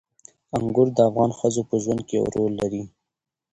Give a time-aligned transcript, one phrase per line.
[0.57, 2.83] انګور د افغان ښځو په ژوند کې یو رول لري.